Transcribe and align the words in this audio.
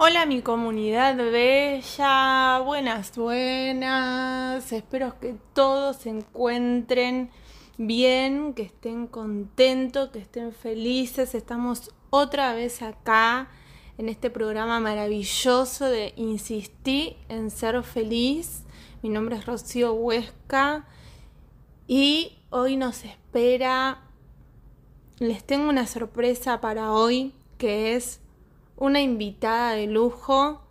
Hola 0.00 0.26
mi 0.26 0.42
comunidad 0.42 1.16
bella, 1.16 2.60
buenas, 2.64 3.16
buenas. 3.16 4.70
Espero 4.72 5.18
que 5.18 5.34
todos 5.54 5.96
se 5.96 6.10
encuentren 6.10 7.32
bien, 7.78 8.54
que 8.54 8.62
estén 8.62 9.08
contentos, 9.08 10.10
que 10.10 10.20
estén 10.20 10.52
felices. 10.52 11.34
Estamos 11.34 11.92
otra 12.10 12.54
vez 12.54 12.80
acá 12.80 13.48
en 13.98 14.08
este 14.08 14.30
programa 14.30 14.78
maravilloso 14.78 15.86
de 15.86 16.12
Insistí 16.14 17.16
en 17.28 17.50
ser 17.50 17.82
feliz. 17.82 18.62
Mi 19.02 19.08
nombre 19.08 19.34
es 19.34 19.46
Rocío 19.46 19.94
Huesca 19.94 20.86
y 21.88 22.38
hoy 22.50 22.76
nos 22.76 23.04
espera, 23.04 24.02
les 25.18 25.42
tengo 25.42 25.68
una 25.68 25.88
sorpresa 25.88 26.60
para 26.60 26.92
hoy 26.92 27.34
que 27.58 27.96
es 27.96 28.20
una 28.78 29.00
invitada 29.00 29.72
de 29.72 29.86
lujo 29.86 30.62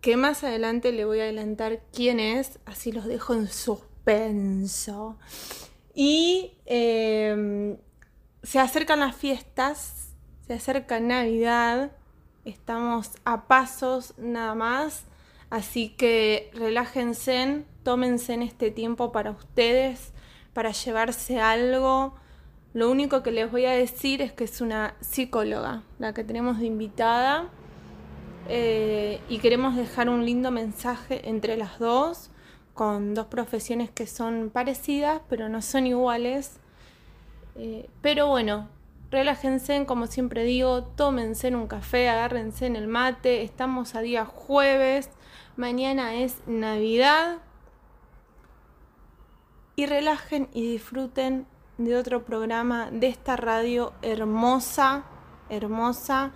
que 0.00 0.16
más 0.16 0.44
adelante 0.44 0.92
le 0.92 1.04
voy 1.04 1.20
a 1.20 1.24
adelantar 1.24 1.80
quién 1.92 2.20
es, 2.20 2.58
así 2.64 2.90
los 2.90 3.04
dejo 3.04 3.34
en 3.34 3.48
suspenso. 3.48 5.18
Y 5.94 6.52
em, 6.66 7.76
se 8.42 8.58
acercan 8.58 9.00
las 9.00 9.14
fiestas, 9.14 10.14
se 10.46 10.54
acerca 10.54 11.00
Navidad, 11.00 11.92
estamos 12.44 13.10
a 13.24 13.46
pasos 13.46 14.14
nada 14.18 14.54
más, 14.54 15.04
así 15.50 15.90
que 15.90 16.50
relájense, 16.54 17.64
tómense 17.82 18.32
en 18.32 18.42
este 18.42 18.70
tiempo 18.70 19.12
para 19.12 19.30
ustedes, 19.30 20.12
para 20.54 20.72
llevarse 20.72 21.40
algo 21.40 22.14
lo 22.72 22.90
único 22.90 23.22
que 23.22 23.32
les 23.32 23.50
voy 23.50 23.64
a 23.64 23.72
decir 23.72 24.22
es 24.22 24.32
que 24.32 24.44
es 24.44 24.60
una 24.60 24.94
psicóloga, 25.00 25.82
la 25.98 26.14
que 26.14 26.22
tenemos 26.22 26.58
de 26.60 26.66
invitada, 26.66 27.48
eh, 28.48 29.20
y 29.28 29.38
queremos 29.38 29.76
dejar 29.76 30.08
un 30.08 30.24
lindo 30.24 30.50
mensaje 30.50 31.28
entre 31.28 31.56
las 31.56 31.78
dos, 31.78 32.30
con 32.74 33.14
dos 33.14 33.26
profesiones 33.26 33.90
que 33.90 34.06
son 34.06 34.50
parecidas, 34.50 35.20
pero 35.28 35.48
no 35.48 35.62
son 35.62 35.86
iguales. 35.86 36.58
Eh, 37.56 37.88
pero 38.02 38.28
bueno, 38.28 38.68
relájense, 39.10 39.84
como 39.84 40.06
siempre 40.06 40.44
digo, 40.44 40.84
tómense 40.84 41.48
en 41.48 41.56
un 41.56 41.66
café, 41.66 42.08
agárrense 42.08 42.66
en 42.66 42.76
el 42.76 42.86
mate, 42.86 43.42
estamos 43.42 43.94
a 43.94 44.00
día 44.00 44.24
jueves, 44.24 45.10
mañana 45.56 46.14
es 46.14 46.38
Navidad. 46.46 47.38
Y 49.76 49.86
relajen 49.86 50.48
y 50.52 50.72
disfruten 50.72 51.46
de 51.84 51.96
otro 51.96 52.24
programa 52.24 52.90
de 52.90 53.08
esta 53.08 53.36
radio 53.36 53.94
hermosa, 54.02 55.04
hermosa. 55.48 56.30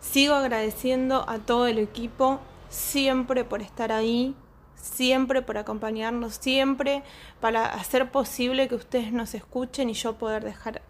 Sigo 0.00 0.34
agradeciendo 0.34 1.28
a 1.28 1.38
todo 1.38 1.66
el 1.66 1.78
equipo 1.78 2.40
siempre 2.70 3.44
por 3.44 3.60
estar 3.60 3.92
ahí, 3.92 4.34
siempre 4.74 5.42
por 5.42 5.58
acompañarnos, 5.58 6.36
siempre 6.36 7.02
para 7.42 7.66
hacer 7.66 8.10
posible 8.10 8.68
que 8.68 8.76
ustedes 8.76 9.12
nos 9.12 9.34
escuchen 9.34 9.90
y 9.90 9.92
yo 9.92 10.14
poder 10.14 10.44
dejar 10.44 10.80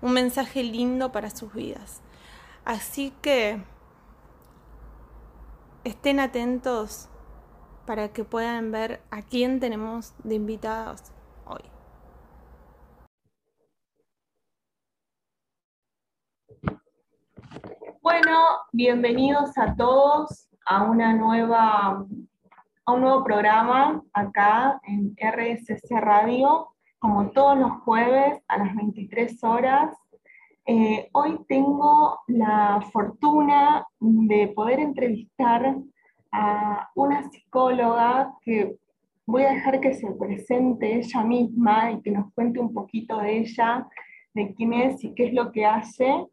un 0.00 0.14
mensaje 0.14 0.62
lindo 0.62 1.12
para 1.12 1.28
sus 1.28 1.52
vidas. 1.52 2.00
Así 2.64 3.12
que 3.20 3.62
estén 5.84 6.18
atentos 6.18 7.08
para 7.84 8.08
que 8.08 8.24
puedan 8.24 8.72
ver 8.72 9.02
a 9.10 9.20
quién 9.20 9.60
tenemos 9.60 10.14
de 10.24 10.36
invitados 10.36 11.02
hoy. 11.44 11.62
Bueno, 18.02 18.36
bienvenidos 18.72 19.56
a 19.56 19.76
todos 19.76 20.48
a 20.66 20.82
una 20.82 21.14
nueva 21.14 22.04
a 22.84 22.92
un 22.92 23.00
nuevo 23.00 23.22
programa 23.22 24.02
acá 24.12 24.80
en 24.82 25.14
RSC 25.16 25.88
Radio, 26.00 26.66
como 26.98 27.30
todos 27.30 27.56
los 27.56 27.70
jueves 27.84 28.42
a 28.48 28.58
las 28.58 28.74
23 28.74 29.44
horas. 29.44 29.96
Eh, 30.66 31.10
hoy 31.12 31.38
tengo 31.46 32.18
la 32.26 32.80
fortuna 32.92 33.86
de 34.00 34.48
poder 34.48 34.80
entrevistar 34.80 35.76
a 36.32 36.90
una 36.96 37.30
psicóloga 37.30 38.34
que 38.42 38.78
voy 39.26 39.44
a 39.44 39.52
dejar 39.52 39.78
que 39.78 39.94
se 39.94 40.10
presente 40.10 40.96
ella 40.96 41.22
misma 41.22 41.92
y 41.92 42.02
que 42.02 42.10
nos 42.10 42.34
cuente 42.34 42.58
un 42.58 42.74
poquito 42.74 43.18
de 43.18 43.38
ella, 43.38 43.86
de 44.34 44.52
quién 44.54 44.72
es 44.72 45.04
y 45.04 45.14
qué 45.14 45.28
es 45.28 45.34
lo 45.34 45.52
que 45.52 45.64
hace. 45.66 46.26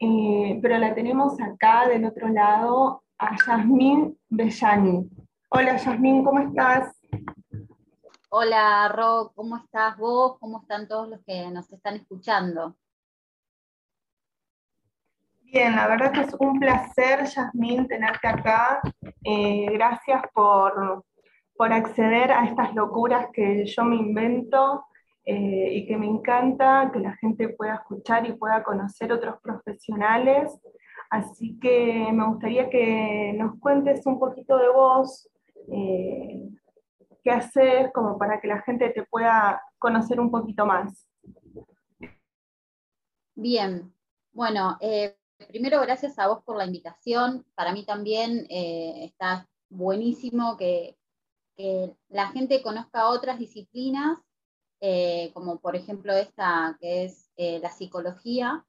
Eh, 0.00 0.60
pero 0.62 0.78
la 0.78 0.94
tenemos 0.94 1.40
acá 1.40 1.88
del 1.88 2.04
otro 2.04 2.28
lado 2.28 3.02
a 3.18 3.36
Yasmín 3.36 4.16
Bellani. 4.28 5.10
Hola 5.48 5.76
Yasmín, 5.76 6.24
¿cómo 6.24 6.38
estás? 6.38 6.94
Hola 8.28 8.88
Ro, 8.94 9.32
¿cómo 9.34 9.56
estás 9.56 9.96
vos? 9.96 10.38
¿Cómo 10.38 10.60
están 10.60 10.86
todos 10.86 11.08
los 11.08 11.20
que 11.24 11.50
nos 11.50 11.72
están 11.72 11.96
escuchando? 11.96 12.76
Bien, 15.40 15.74
la 15.74 15.88
verdad 15.88 16.12
que 16.12 16.20
es 16.20 16.36
un 16.38 16.60
placer, 16.60 17.24
Yasmín, 17.24 17.88
tenerte 17.88 18.28
acá. 18.28 18.80
Eh, 19.24 19.66
gracias 19.72 20.22
por, 20.32 21.04
por 21.56 21.72
acceder 21.72 22.30
a 22.30 22.44
estas 22.44 22.72
locuras 22.72 23.26
que 23.32 23.66
yo 23.66 23.82
me 23.82 23.96
invento 23.96 24.84
eh, 25.30 25.74
y 25.74 25.86
que 25.86 25.98
me 25.98 26.06
encanta 26.06 26.90
que 26.90 27.00
la 27.00 27.14
gente 27.18 27.50
pueda 27.50 27.74
escuchar 27.74 28.26
y 28.26 28.32
pueda 28.32 28.64
conocer 28.64 29.12
otros 29.12 29.38
profesionales. 29.42 30.58
Así 31.10 31.58
que 31.60 32.08
me 32.14 32.26
gustaría 32.28 32.70
que 32.70 33.34
nos 33.36 33.60
cuentes 33.60 34.06
un 34.06 34.18
poquito 34.18 34.56
de 34.56 34.70
vos, 34.70 35.28
eh, 35.70 36.48
qué 37.22 37.30
haces, 37.30 37.92
como 37.92 38.16
para 38.16 38.40
que 38.40 38.48
la 38.48 38.62
gente 38.62 38.88
te 38.88 39.02
pueda 39.04 39.60
conocer 39.78 40.18
un 40.18 40.30
poquito 40.30 40.64
más. 40.64 41.06
Bien, 43.34 43.92
bueno, 44.32 44.78
eh, 44.80 45.14
primero 45.46 45.82
gracias 45.82 46.18
a 46.18 46.28
vos 46.28 46.42
por 46.42 46.56
la 46.56 46.64
invitación. 46.64 47.44
Para 47.54 47.74
mí 47.74 47.84
también 47.84 48.46
está 48.48 49.46
buenísimo 49.68 50.56
que, 50.56 50.96
que 51.54 51.94
la 52.08 52.28
gente 52.28 52.62
conozca 52.62 53.10
otras 53.10 53.38
disciplinas 53.38 54.18
eh, 54.80 55.30
como 55.34 55.58
por 55.58 55.76
ejemplo 55.76 56.12
esta 56.12 56.76
que 56.80 57.04
es 57.04 57.30
eh, 57.36 57.58
la 57.60 57.70
psicología, 57.70 58.64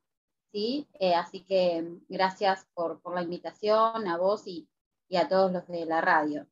¿sí? 0.51 0.87
Eh, 0.99 1.13
así 1.13 1.41
que 1.41 1.87
gracias 2.07 2.67
por, 2.73 3.01
la 3.13 3.21
invitación 3.21 4.07
a 4.07 4.17
vos 4.17 4.47
y, 4.47 4.67
a 5.15 5.27
todos 5.27 5.51
los 5.51 5.67
de 5.67 5.85
la 5.85 6.01
radio. 6.01 6.47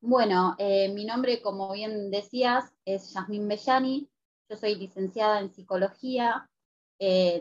Bueno, 0.00 0.56
mi 0.58 1.04
nombre, 1.04 1.40
como 1.40 1.72
bien 1.72 2.10
decías, 2.10 2.74
es 2.84 3.14
Yasmín 3.14 3.46
Bellani, 3.48 4.10
yo 4.48 4.56
soy 4.56 4.74
licenciada 4.74 5.40
en 5.40 5.54
psicología, 5.54 6.50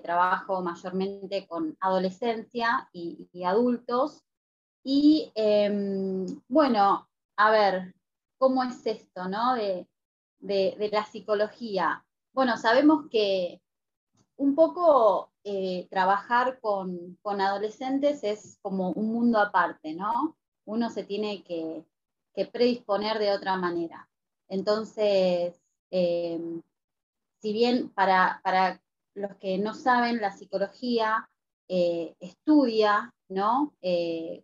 trabajo 0.04 0.62
mayormente 0.62 1.48
con 1.48 1.76
adolescencia 1.82 2.88
y, 2.94 3.28
y 3.34 3.44
adultos, 3.44 4.24
y 4.84 5.32
em, 5.36 6.26
bueno, 6.48 7.08
a 7.36 7.52
ver, 7.52 7.94
¿cómo 8.38 8.64
es 8.64 8.86
esto, 8.86 9.28
no? 9.28 9.56
De, 10.42 10.90
la 10.92 11.06
psicología? 11.06 12.06
Bueno, 12.34 12.58
sabemos 12.58 13.08
que 13.10 13.62
un 14.38 14.56
poco 14.56 15.32
eh, 15.44 15.88
trabajar 15.90 16.60
con, 16.60 17.18
adolescentes 17.24 18.24
es 18.24 18.58
como 18.62 18.92
un 18.92 19.12
mundo 19.14 19.40
aparte, 19.40 19.94
¿no? 19.94 20.38
Uno 20.66 20.90
se 20.90 21.04
tiene 21.04 21.44
que, 21.44 21.86
predisponer 22.52 23.20
de 23.20 23.32
otra 23.32 23.56
manera. 23.58 24.10
Entonces, 24.48 25.62
em, 25.92 26.62
si 27.42 27.54
bien 27.54 27.90
para, 27.90 28.42
los 29.14 29.36
que 29.36 29.58
no 29.58 29.74
saben, 29.74 30.22
la 30.22 30.32
psicología 30.32 31.30
eh, 31.68 32.16
estudia, 32.20 33.14
¿no? 33.30 33.74
Eh, 33.82 34.44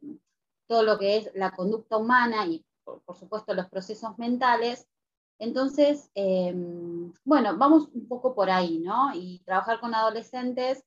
todo 0.68 0.84
lo 0.84 1.00
que 1.00 1.18
es 1.18 1.32
la 1.34 1.52
conducta 1.52 1.98
humana 1.98 2.46
y, 2.46 2.64
por 2.84 3.16
supuesto, 3.16 3.54
los 3.54 3.70
procesos 3.70 4.18
mentales, 4.18 4.88
entonces, 5.40 6.10
em, 6.16 7.14
bueno, 7.24 7.58
vamos 7.58 7.90
un 7.94 8.08
poco 8.08 8.34
por 8.34 8.50
ahí, 8.50 8.80
¿no? 8.80 9.12
Y 9.14 9.42
trabajar 9.46 9.80
con 9.80 9.94
adolescentes 9.94 10.84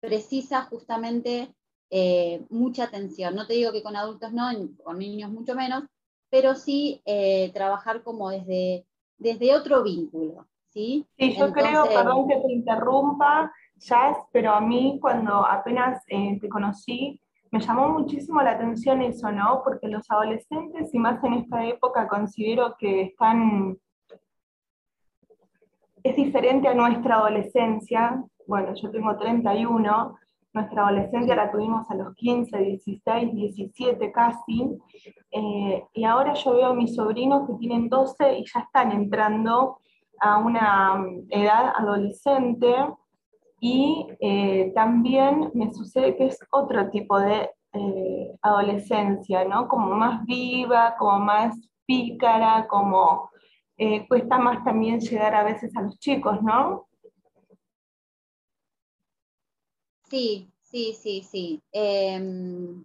precisa 0.00 0.62
justamente 0.62 1.54
eh, 1.90 2.44
mucha 2.50 2.84
atención. 2.84 3.34
No 3.34 3.46
te 3.46 3.54
digo 3.54 3.72
que 3.72 3.82
con 3.82 3.96
adultos 3.96 4.32
no, 4.32 4.48
con 4.82 4.98
niños 4.98 5.30
mucho 5.30 5.54
menos, 5.54 5.84
pero 6.30 6.54
sí 6.54 7.00
eh, 7.06 7.50
trabajar 7.54 8.02
como 8.02 8.30
desde, 8.30 8.84
desde 9.18 9.54
otro 9.54 9.82
vínculo, 9.82 10.46
¿sí? 10.68 11.06
Sí, 11.16 11.34
yo 11.36 11.52
creo, 11.52 11.86
perdón 11.86 12.28
que 12.28 12.36
te 12.36 12.52
interrumpa, 12.52 13.52
Jazz, 13.76 14.18
pero 14.32 14.52
a 14.52 14.60
mí 14.60 14.98
cuando 15.00 15.46
apenas 15.46 16.02
eh, 16.08 16.38
te 16.40 16.48
conocí, 16.48 17.20
me 17.50 17.60
llamó 17.60 17.88
muchísimo 17.88 18.42
la 18.42 18.52
atención 18.52 19.00
eso, 19.02 19.30
¿no? 19.30 19.62
Porque 19.64 19.88
los 19.88 20.10
adolescentes, 20.10 20.92
y 20.92 20.98
más 20.98 21.22
en 21.24 21.34
esta 21.34 21.64
época, 21.64 22.08
considero 22.08 22.76
que 22.78 23.02
están 23.02 23.78
es 26.08 26.16
diferente 26.16 26.68
a 26.68 26.74
nuestra 26.74 27.16
adolescencia. 27.16 28.22
Bueno, 28.46 28.74
yo 28.74 28.90
tengo 28.90 29.16
31, 29.16 30.16
nuestra 30.52 30.86
adolescencia 30.86 31.34
la 31.34 31.50
tuvimos 31.50 31.90
a 31.90 31.94
los 31.94 32.14
15, 32.14 32.56
16, 32.58 33.34
17 33.34 34.12
casi, 34.12 34.78
eh, 35.30 35.84
y 35.92 36.04
ahora 36.04 36.34
yo 36.34 36.54
veo 36.54 36.66
a 36.68 36.74
mis 36.74 36.94
sobrinos 36.94 37.46
que 37.46 37.54
tienen 37.54 37.88
12 37.88 38.38
y 38.38 38.44
ya 38.44 38.60
están 38.60 38.92
entrando 38.92 39.78
a 40.20 40.38
una 40.38 40.94
mm, 40.94 41.26
edad 41.30 41.72
adolescente, 41.76 42.74
y 43.60 44.06
eh, 44.20 44.72
también 44.74 45.50
me 45.54 45.72
sucede 45.72 46.16
que 46.16 46.26
es 46.26 46.38
otro 46.50 46.90
tipo 46.90 47.18
de 47.18 47.50
eh, 47.72 48.36
adolescencia, 48.42 49.44
¿no? 49.44 49.66
Como 49.66 49.94
más 49.94 50.24
viva, 50.24 50.94
como 50.98 51.18
más 51.20 51.56
pícara, 51.86 52.66
como 52.68 53.30
cuesta 54.08 54.38
más 54.38 54.64
también 54.64 55.00
llegar 55.00 55.34
a 55.34 55.44
veces 55.44 55.76
a 55.76 55.82
los 55.82 55.98
chicos, 55.98 56.42
¿no? 56.42 56.86
Sí, 60.08 60.50
sí, 60.62 60.94
sí, 60.94 61.22
sí. 61.22 61.62
Em, 61.72 62.84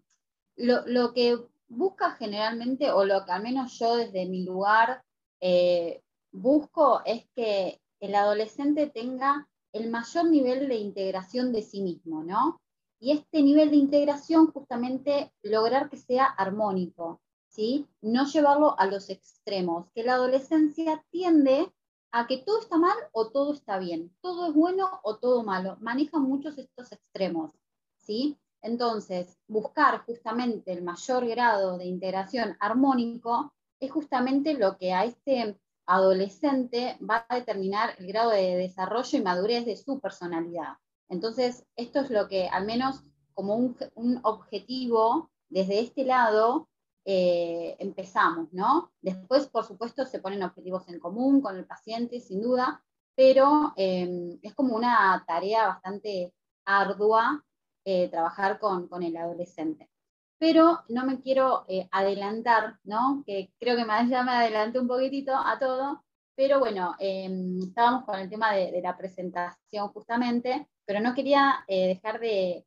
lo, 0.55 1.13
que 1.13 1.37
busca 1.67 2.11
generalmente, 2.11 2.91
o 2.91 3.05
lo 3.05 3.25
que 3.25 3.31
al 3.31 3.43
menos 3.43 3.77
yo 3.79 3.95
desde 3.95 4.25
mi 4.27 4.43
lugar 4.43 5.03
eh, 5.39 6.01
busco, 6.31 7.01
es 7.05 7.25
que 7.35 7.79
el 7.99 8.15
adolescente 8.15 8.87
tenga 8.87 9.47
el 9.71 9.89
mayor 9.89 10.25
nivel 10.25 10.67
de 10.67 10.75
integración 10.75 11.53
de 11.53 11.61
sí 11.61 11.81
mismo, 11.81 12.23
¿no? 12.23 12.61
Y 12.99 13.11
este 13.11 13.41
nivel 13.41 13.69
de 13.69 13.77
integración 13.77 14.51
justamente 14.51 15.31
lograr 15.43 15.89
que 15.89 15.97
sea 15.97 16.25
armónico, 16.25 17.21
¿sí? 17.51 17.87
No 18.01 18.25
llevarlo 18.25 18.79
a 18.79 18.85
los 18.87 19.09
extremos, 19.09 19.87
que 19.93 20.03
la 20.03 20.13
adolescencia 20.13 21.03
tiende 21.11 21.71
a 22.11 22.25
que 22.27 22.37
todo 22.37 22.59
está 22.59 22.77
mal 22.77 22.97
o 23.11 23.29
todo 23.29 23.53
está 23.53 23.77
bien, 23.77 24.11
todo 24.21 24.47
es 24.47 24.53
bueno 24.53 24.99
o 25.03 25.17
todo 25.17 25.43
malo. 25.43 25.77
Manejan 25.81 26.23
muchos 26.23 26.57
estos 26.57 26.91
extremos, 26.91 27.51
¿sí? 27.97 28.37
Entonces, 28.61 29.37
buscar 29.47 30.05
justamente 30.05 30.71
el 30.71 30.83
mayor 30.83 31.27
grado 31.27 31.77
de 31.77 31.85
integración 31.85 32.55
armónico 32.59 33.53
es 33.79 33.91
justamente 33.91 34.53
lo 34.53 34.77
que 34.77 34.93
a 34.93 35.05
este 35.05 35.59
adolescente 35.85 36.97
va 37.07 37.25
a 37.27 37.35
determinar 37.35 37.95
el 37.97 38.07
grado 38.07 38.31
de 38.31 38.55
desarrollo 38.55 39.17
y 39.17 39.21
madurez 39.21 39.65
de 39.65 39.75
su 39.75 39.99
personalidad. 39.99 40.77
Entonces, 41.09 41.65
esto 41.75 41.99
es 41.99 42.09
lo 42.11 42.27
que, 42.29 42.47
al 42.47 42.65
menos 42.65 43.03
como 43.33 43.55
un, 43.55 43.75
un 43.95 44.19
objetivo 44.23 45.31
desde 45.49 45.79
este 45.79 46.05
lado, 46.05 46.69
eh, 47.03 47.75
empezamos, 47.79 48.53
¿no? 48.53 48.91
Después, 49.01 49.47
por 49.47 49.65
supuesto, 49.65 50.05
se 50.05 50.19
ponen 50.19 50.43
objetivos 50.43 50.87
en 50.87 50.99
común 50.99 51.41
con 51.41 51.57
el 51.57 51.65
paciente, 51.65 52.19
sin 52.19 52.41
duda, 52.41 52.83
pero 53.15 53.73
em, 53.75 54.37
es 54.43 54.53
como 54.53 54.75
una 54.75 55.23
tarea 55.27 55.67
bastante 55.67 56.33
ardua 56.65 57.43
eh, 57.85 58.07
trabajar 58.09 58.59
con, 58.59 58.87
el 59.03 59.17
adolescente. 59.17 59.89
Pero 60.37 60.81
no 60.89 61.05
me 61.05 61.19
quiero 61.21 61.65
eh, 61.67 61.87
adelantar, 61.91 62.79
¿no? 62.83 63.23
Que 63.25 63.51
creo 63.59 63.75
que 63.75 63.85
ya 64.09 64.23
me 64.23 64.31
adelanté 64.31 64.79
un 64.79 64.87
poquitito 64.87 65.35
a 65.35 65.57
todo, 65.59 66.03
pero 66.35 66.59
bueno, 66.59 66.95
em, 66.99 67.59
estábamos 67.63 68.05
con 68.05 68.19
el 68.19 68.29
tema 68.29 68.53
de, 68.53 68.81
la 68.81 68.97
presentación 68.97 69.87
justamente, 69.89 70.67
pero 70.85 70.99
no 70.99 71.13
quería 71.15 71.65
dejar 71.67 72.19
de, 72.19 72.65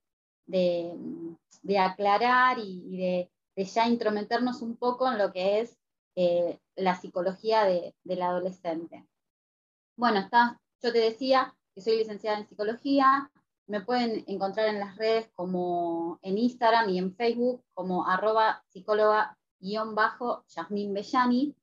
aclarar 1.78 2.58
y 2.58 2.96
de 2.96 3.33
de 3.56 3.64
ya 3.64 3.88
intrometernos 3.88 4.62
un 4.62 4.76
poco 4.76 5.10
en 5.10 5.18
lo 5.18 5.32
que 5.32 5.60
es 5.60 5.76
eh, 6.16 6.60
la 6.76 7.00
psicología 7.00 7.64
del 7.64 8.22
adolescente. 8.22 9.06
Bueno, 9.96 10.20
está, 10.20 10.60
yo 10.82 10.92
te 10.92 10.98
decía 10.98 11.56
que 11.74 11.80
soy 11.80 11.98
licenciada 11.98 12.38
en 12.38 12.48
psicología, 12.48 13.30
me 13.66 13.80
pueden 13.80 14.24
encontrar 14.26 14.68
en 14.68 14.80
las 14.80 14.96
redes 14.96 15.30
como 15.34 16.18
en 16.22 16.38
Instagram 16.38 16.90
y 16.90 16.98
en 16.98 17.14
Facebook 17.16 17.64
como 17.72 18.06
arroba 18.06 18.62
psicóloga-yasmin 18.68 20.92
Bellani. 20.92 21.56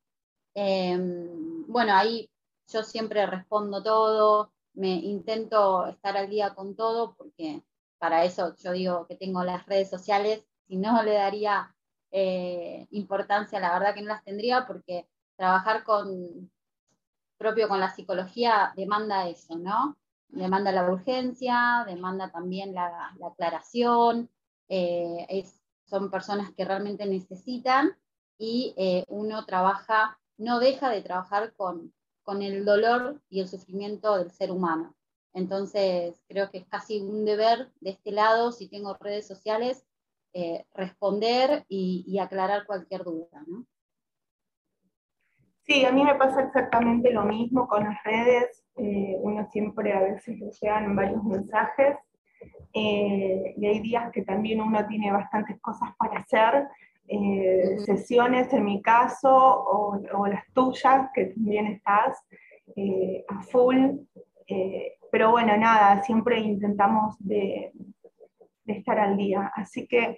Em, 0.53 1.65
bueno, 1.67 1.93
ahí 1.93 2.29
yo 2.67 2.83
siempre 2.83 3.25
respondo 3.25 3.83
todo, 3.83 4.51
me 4.73 4.95
intento 4.95 5.85
estar 5.87 6.17
al 6.17 6.29
día 6.29 6.55
con 6.55 6.75
todo 6.75 7.15
porque 7.15 7.63
para 7.99 8.25
eso 8.25 8.55
yo 8.57 8.71
digo 8.71 9.05
que 9.07 9.15
tengo 9.15 9.43
las 9.43 9.65
redes 9.65 9.89
sociales, 9.89 10.43
si 10.67 10.77
no 10.77 11.03
le 11.03 11.13
daría 11.13 11.75
eh, 12.11 12.87
importancia, 12.91 13.59
la 13.59 13.73
verdad 13.73 13.93
que 13.93 14.01
no 14.01 14.09
las 14.09 14.23
tendría 14.23 14.67
porque 14.67 15.07
trabajar 15.35 15.83
con 15.83 16.51
propio 17.37 17.67
con 17.67 17.79
la 17.79 17.93
psicología 17.93 18.73
demanda 18.75 19.27
eso, 19.27 19.57
¿no? 19.57 19.97
Demanda 20.27 20.71
la 20.71 20.89
urgencia, 20.89 21.83
demanda 21.87 22.31
también 22.31 22.73
la, 22.73 23.15
aclaración, 23.25 24.29
eh, 24.69 25.45
son 25.85 26.11
personas 26.11 26.51
que 26.51 26.63
realmente 26.63 27.05
necesitan 27.05 27.97
y 28.37 28.73
eh, 28.77 29.03
uno 29.07 29.45
trabaja, 29.45 30.19
no 30.37 30.59
deja 30.59 30.89
de 30.89 31.01
trabajar 31.01 31.53
con, 31.53 31.93
con 32.23 32.41
el 32.41 32.63
dolor 32.63 33.21
y 33.29 33.41
el 33.41 33.47
sufrimiento 33.47 34.17
del 34.17 34.31
ser 34.31 34.51
humano. 34.51 34.95
Entonces, 35.33 36.21
creo 36.27 36.49
que 36.49 36.59
es 36.59 36.67
casi 36.67 36.99
un 36.99 37.25
deber 37.25 37.71
de 37.79 37.91
este 37.91 38.11
lado, 38.11 38.51
si 38.51 38.67
tengo 38.67 38.95
redes 38.95 39.27
sociales, 39.27 39.85
eh, 40.33 40.65
responder 40.73 41.65
y, 41.67 42.17
aclarar 42.19 42.65
cualquier 42.65 43.03
duda. 43.03 43.43
¿no? 43.47 43.65
Sí, 45.63 45.83
a 45.85 45.91
mí 45.91 46.03
me 46.03 46.15
pasa 46.15 46.43
exactamente 46.43 47.11
lo 47.11 47.23
mismo 47.23 47.67
con 47.67 47.83
las 47.83 48.01
redes. 48.03 48.63
Eh, 48.77 49.17
uno 49.19 49.45
siempre 49.51 49.91
a 49.91 50.01
veces 50.01 50.39
le 50.39 50.49
llegan 50.51 50.95
varios 50.95 51.23
mensajes 51.23 51.97
eh, 52.73 53.53
y 53.57 53.65
hay 53.65 53.79
días 53.79 54.09
que 54.11 54.23
también 54.23 54.61
uno 54.61 54.87
tiene 54.87 55.11
bastantes 55.11 55.59
cosas 55.59 55.89
para 55.97 56.19
hacer. 56.19 56.67
sesiones 57.85 58.53
en 58.53 58.63
mi 58.63 58.81
caso 58.81 59.29
o, 59.29 60.27
las 60.27 60.45
tuyas 60.53 61.09
que 61.13 61.25
también 61.25 61.67
estás 61.67 62.25
a 63.27 63.41
full 63.51 63.97
pero 65.11 65.31
bueno 65.31 65.57
nada 65.57 66.01
siempre 66.03 66.39
intentamos 66.39 67.17
de 67.19 67.73
estar 68.71 68.99
al 68.99 69.17
día. 69.17 69.51
Así 69.55 69.87
que, 69.87 70.17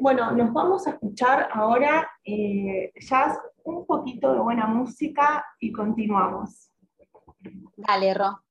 bueno, 0.00 0.30
nos 0.32 0.52
vamos 0.52 0.86
a 0.86 0.90
escuchar 0.90 1.48
ahora 1.52 2.08
eh, 2.24 2.92
jazz, 3.00 3.38
un 3.64 3.86
poquito 3.86 4.32
de 4.32 4.40
buena 4.40 4.66
música 4.66 5.44
y 5.58 5.72
continuamos. 5.72 6.70
Dale, 7.76 8.14
Ro. 8.14 8.44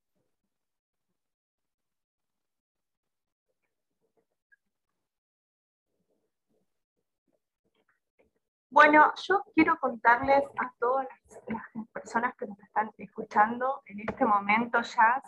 Bueno, 8.74 9.13
yo 9.27 9.43
quiero 9.53 9.77
contarles 9.77 10.43
a 10.57 10.74
todas 10.79 11.07
las, 11.48 11.88
personas 11.93 12.33
que 12.36 12.48
nos 12.48 12.60
están 12.60 12.89
escuchando 12.98 13.83
en 13.86 14.00
este 14.00 14.25
momento 14.25 14.81
jazz, 14.81 15.22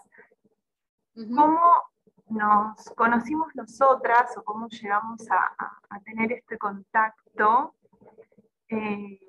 cómo 1.13 1.61
nos 2.29 2.89
conocimos 2.95 3.55
nosotras 3.55 4.35
o 4.37 4.43
cómo 4.43 4.67
llegamos 4.67 5.25
a, 5.29 5.99
tener 6.03 6.31
este 6.33 6.57
contacto, 6.57 7.75
eh, 8.69 9.19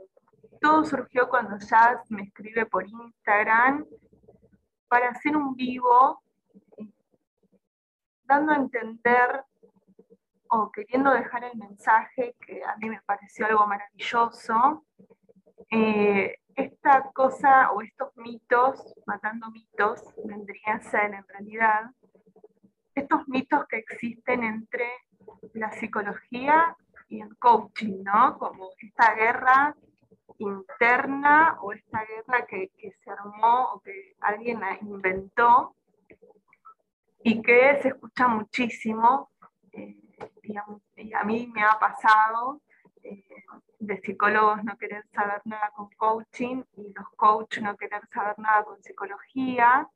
todo 0.61 0.85
surgió 0.85 1.29
cuando 1.29 1.59
Jazz 1.59 2.11
me 2.11 2.23
escribe 2.23 2.67
por 2.67 2.87
Instagram 2.87 3.87
para 4.89 5.11
hacer 5.11 5.37
un 5.37 5.55
vivo 5.55 6.23
dando 8.25 8.53
a 8.53 8.57
entender 8.57 9.45
o 10.49 10.71
queriendo 10.71 11.11
dejar 11.11 11.45
el 11.45 11.57
mensaje 11.57 12.35
que 12.41 12.65
a 12.65 12.77
mí 12.77 12.89
me 12.89 13.01
pareció 13.03 13.47
algo 13.47 13.67
maravilloso. 13.67 14.85
Eh, 15.71 16.37
esta 16.55 17.11
cosa 17.13 17.71
o 17.73 17.83
estos 17.83 18.17
mitos, 18.17 18.95
matando 19.07 19.51
mitos, 19.51 20.03
vendría 20.25 20.75
a 20.75 20.81
ser 20.81 21.15
en 21.15 21.27
realidad 21.29 21.91
estos 22.97 23.29
mitos 23.29 23.67
que 23.69 23.77
existen 23.77 24.43
entre 24.43 24.91
la 25.55 25.71
psicología 25.73 26.77
y 27.09 27.21
el 27.21 27.37
coaching, 27.39 28.03
¿no? 28.03 28.39
Como 28.39 28.71
esta 28.79 29.15
guerra 29.15 29.77
interna 30.39 31.59
o 31.61 31.73
esta 31.73 32.05
guerra 32.05 32.47
que, 32.47 32.71
se 32.79 33.11
armó 33.11 33.75
o 33.75 33.81
que 33.81 34.17
alguien 34.21 34.61
inventó 34.81 35.77
y 37.23 37.43
que 37.43 37.81
se 37.83 37.89
escucha 37.89 38.29
muchísimo, 38.29 39.31
eh, 39.73 39.97
y 40.95 41.13
a 41.13 41.25
mí 41.25 41.51
me 41.53 41.63
ha 41.63 41.79
pasado 41.79 42.61
eh, 43.03 43.25
de 43.79 44.01
psicólogos 44.01 44.65
no 44.65 44.77
querer 44.79 45.05
saber 45.13 45.43
nada 45.45 45.71
con 45.75 45.89
coaching 45.97 46.63
y 46.77 46.93
los 46.93 47.09
coaches 47.17 47.63
no 47.63 47.77
querer 47.77 48.07
saber 48.13 48.39
nada 48.39 48.65
con 48.65 48.83
psicología, 48.83 49.89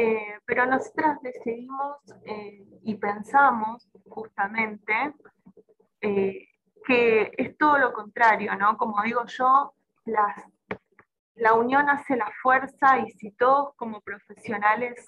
eh, 0.00 0.38
pero 0.44 0.64
nosotras 0.64 1.20
decidimos 1.22 1.96
eh, 2.24 2.64
y 2.84 2.94
pensamos 2.94 3.90
justamente 4.08 5.12
eh, 6.00 6.46
que 6.86 7.32
es 7.36 7.58
todo 7.58 7.78
lo 7.78 7.92
contrario, 7.92 8.54
¿no? 8.54 8.76
Como 8.76 9.02
digo 9.02 9.26
yo, 9.26 9.74
la 11.34 11.52
unión 11.54 11.90
hace 11.90 12.14
la 12.14 12.30
fuerza 12.40 13.00
y 13.00 13.10
si 13.10 13.32
todos 13.32 13.74
como 13.74 14.00
profesionales 14.00 15.04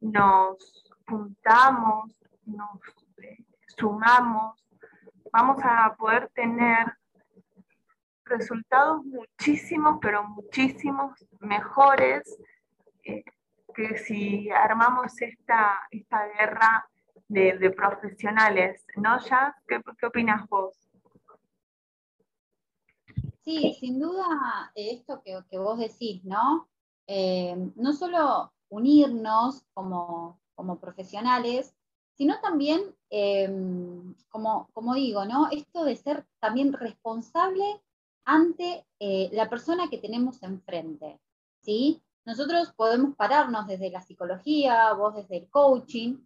nos 0.00 0.88
juntamos, 1.08 2.14
nos 2.46 2.78
sumamos, 3.76 4.64
vamos 5.32 5.58
a 5.64 5.96
poder 5.96 6.28
tener 6.28 6.86
resultados 8.24 9.04
muchísimos, 9.04 9.98
pero 10.00 10.22
muchísimos 10.22 11.26
mejores 11.40 12.38
que 13.78 13.96
si 13.96 14.50
armamos 14.50 15.22
esta, 15.22 15.86
esta 15.92 16.26
guerra 16.36 16.90
de, 17.28 17.70
profesionales, 17.70 18.84
¿no, 18.96 19.20
Ya? 19.20 19.54
¿Qué, 19.68 19.80
¿Qué 20.00 20.06
opinas 20.06 20.48
vos? 20.48 20.74
Sí, 23.44 23.76
sin 23.78 24.00
duda 24.00 24.72
esto 24.74 25.22
que, 25.22 25.58
vos 25.58 25.78
decís, 25.78 26.24
¿no? 26.24 26.68
Eh, 27.06 27.56
no 27.76 27.92
solo 27.92 28.52
unirnos 28.68 29.64
como, 29.72 30.40
profesionales, 30.80 31.72
sino 32.14 32.40
también, 32.40 32.80
em, 33.10 34.12
como, 34.28 34.68
como, 34.72 34.94
digo, 34.94 35.24
¿no? 35.24 35.48
Esto 35.52 35.84
de 35.84 35.94
ser 35.94 36.26
también 36.40 36.72
responsable 36.72 37.80
ante 38.24 38.84
eh, 38.98 39.30
la 39.32 39.48
persona 39.48 39.88
que 39.88 39.98
tenemos 39.98 40.42
enfrente, 40.42 41.20
¿sí? 41.62 42.02
Nosotros 42.28 42.74
podemos 42.76 43.16
pararnos 43.16 43.66
desde 43.66 43.90
la 43.90 44.02
psicología, 44.02 44.92
vos 44.92 45.14
desde 45.14 45.38
el 45.38 45.48
coaching, 45.48 46.18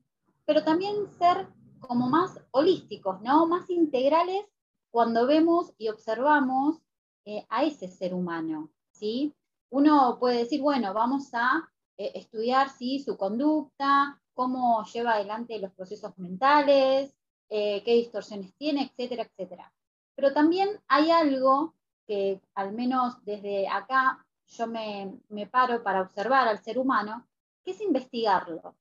pero 0.45 0.65
también 0.65 1.07
ser 1.17 1.47
como 1.79 2.09
más 2.09 2.41
holísticos, 2.51 3.21
¿no? 3.21 3.47
Más 3.47 3.71
integrales 3.71 4.45
cuando 4.91 5.29
vemos 5.29 5.73
y 5.79 5.91
observamos 5.91 6.83
eh, 7.25 7.47
a 7.49 7.63
ese 7.63 7.87
ser 7.87 8.15
humano, 8.15 8.73
¿sí? 8.91 9.33
Uno 9.71 10.17
puede 10.19 10.39
decir, 10.39 10.61
bueno, 10.61 10.93
vamos 10.93 11.33
a 11.35 11.71
eh, 11.97 12.11
estudiar, 12.17 12.71
¿sí? 12.71 12.99
Su 12.99 13.17
conducta, 13.17 14.21
cómo 14.35 14.85
lleva 14.93 15.13
adelante 15.13 15.61
los 15.61 15.71
procesos 15.71 16.19
mentales, 16.19 17.15
qué 17.49 17.83
distorsiones 17.85 18.53
tiene, 18.57 18.91
etcétera, 18.91 19.23
etcétera. 19.23 19.73
Pero 20.17 20.33
también 20.33 20.69
hay 20.89 21.13
algo 21.13 21.77
que 22.09 22.41
al 22.57 22.73
menos 22.73 23.25
desde 23.25 23.69
acá 23.69 24.27
yo 24.53 24.67
me, 24.67 25.47
paro 25.51 25.83
para 25.83 26.03
observar 26.03 26.49
al 26.49 26.63
ser 26.63 26.79
humano, 26.79 27.27
que 27.65 27.73
es 27.73 27.81
investigarlo. 27.81 28.77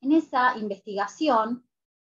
En 0.00 0.12
esa 0.12 0.56
investigación 0.56 1.66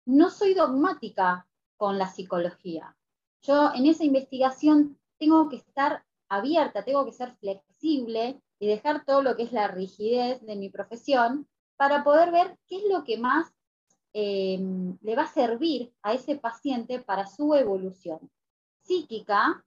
no 0.05 0.29
soy 0.29 0.53
dogmática 0.53 1.47
con 1.77 1.97
la 1.97 2.07
psicología. 2.07 2.95
Yo 3.41 3.73
en 3.73 3.85
esa 3.85 4.03
investigación 4.03 4.97
tengo 5.17 5.49
que 5.49 5.57
estar 5.57 6.03
abierta, 6.29 6.83
tengo 6.83 7.05
que 7.05 7.11
ser 7.11 7.35
flexible 7.37 8.41
y 8.59 8.67
dejar 8.67 9.05
todo 9.05 9.21
lo 9.21 9.35
que 9.35 9.43
es 9.43 9.51
la 9.51 9.67
rigidez 9.67 10.41
de 10.41 10.55
mi 10.55 10.69
profesión 10.69 11.47
para 11.75 12.03
poder 12.03 12.31
ver 12.31 12.57
qué 12.67 12.77
es 12.77 12.83
lo 12.89 13.03
que 13.03 13.17
más 13.17 13.53
eh, 14.13 14.59
le 15.01 15.15
va 15.15 15.23
a 15.23 15.33
servir 15.33 15.93
a 16.01 16.13
ese 16.13 16.35
paciente 16.35 16.99
para 16.99 17.27
su 17.27 17.53
evolución 17.55 18.31
psíquica 18.83 19.65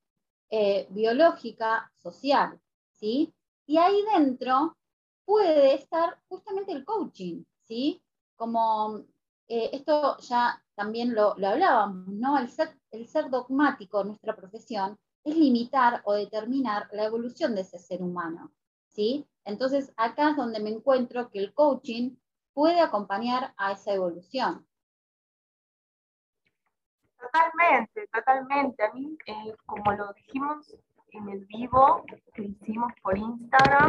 eh, 0.48 0.86
biológica, 0.90 1.90
social, 1.96 2.60
¿sí? 2.96 3.32
Y 3.66 3.78
ahí 3.78 4.04
dentro 4.14 4.76
puede 5.24 5.74
estar 5.74 6.18
justamente 6.28 6.72
el 6.72 6.84
coaching, 6.84 7.42
¿sí? 7.64 8.02
Como 8.36 9.04
eh, 9.48 9.70
esto 9.72 10.18
ya 10.18 10.62
también 10.74 11.14
lo, 11.14 11.32
hablábamos, 11.32 12.08
¿no? 12.08 12.38
El 12.38 12.48
ser, 12.48 12.78
el 12.90 13.06
ser 13.06 13.30
dogmático 13.30 14.00
en 14.00 14.08
nuestra 14.08 14.36
profesión 14.36 14.98
es 15.24 15.36
limitar 15.36 16.02
o 16.04 16.14
determinar 16.14 16.88
la 16.92 17.04
evolución 17.04 17.54
de 17.54 17.62
ese 17.62 17.78
ser 17.78 18.02
humano, 18.02 18.52
¿sí? 18.88 19.26
Entonces 19.44 19.92
acá 19.96 20.30
es 20.30 20.36
donde 20.36 20.60
me 20.60 20.70
encuentro 20.70 21.30
que 21.30 21.40
el 21.40 21.52
coaching 21.52 22.16
puede 22.54 22.80
acompañar 22.80 23.52
a 23.56 23.72
esa 23.72 23.92
evolución. 23.92 24.66
Totalmente, 27.18 28.06
totalmente. 28.12 28.84
A 28.84 28.92
mí, 28.92 29.18
eh, 29.26 29.56
como 29.66 29.92
lo 29.92 30.12
dijimos 30.12 30.76
en 31.10 31.28
el 31.28 31.44
vivo 31.46 32.04
que 32.36 32.42
hicimos 32.42 32.92
por 33.02 33.16
Instagram, 33.16 33.88